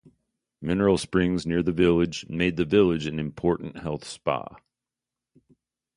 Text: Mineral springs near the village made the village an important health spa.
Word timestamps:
Mineral 0.63 0.97
springs 0.97 1.45
near 1.45 1.61
the 1.61 1.71
village 1.71 2.27
made 2.27 2.57
the 2.57 2.65
village 2.65 3.05
an 3.05 3.19
important 3.19 3.77
health 3.77 4.03
spa. 4.03 4.57